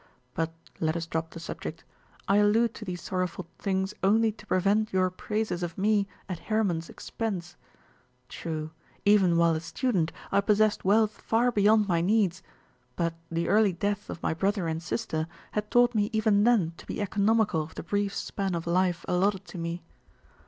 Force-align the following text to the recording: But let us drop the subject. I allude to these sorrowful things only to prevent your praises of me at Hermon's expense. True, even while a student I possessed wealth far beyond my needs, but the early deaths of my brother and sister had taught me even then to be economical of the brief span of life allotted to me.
But 0.33 0.51
let 0.79 0.97
us 0.97 1.05
drop 1.05 1.29
the 1.29 1.39
subject. 1.39 1.83
I 2.27 2.37
allude 2.37 2.73
to 2.73 2.85
these 2.85 3.03
sorrowful 3.03 3.45
things 3.59 3.93
only 4.01 4.31
to 4.31 4.47
prevent 4.47 4.91
your 4.91 5.11
praises 5.11 5.61
of 5.61 5.77
me 5.77 6.07
at 6.27 6.39
Hermon's 6.39 6.89
expense. 6.89 7.55
True, 8.27 8.71
even 9.05 9.37
while 9.37 9.53
a 9.53 9.59
student 9.59 10.11
I 10.31 10.41
possessed 10.41 10.83
wealth 10.83 11.11
far 11.21 11.51
beyond 11.51 11.87
my 11.87 12.01
needs, 12.01 12.41
but 12.95 13.13
the 13.29 13.47
early 13.47 13.73
deaths 13.73 14.09
of 14.09 14.23
my 14.23 14.33
brother 14.33 14.67
and 14.67 14.81
sister 14.81 15.27
had 15.51 15.69
taught 15.69 15.93
me 15.93 16.09
even 16.11 16.45
then 16.45 16.73
to 16.77 16.87
be 16.87 16.99
economical 16.99 17.61
of 17.61 17.75
the 17.75 17.83
brief 17.83 18.15
span 18.15 18.55
of 18.55 18.65
life 18.65 19.05
allotted 19.07 19.45
to 19.49 19.59
me. 19.59 19.83